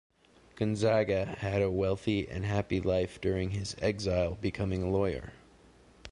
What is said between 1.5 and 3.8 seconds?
a wealthy and happy life during his